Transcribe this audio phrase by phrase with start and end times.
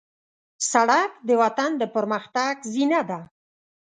[0.71, 3.19] سړک د وطن د پرمختګ زینه ده.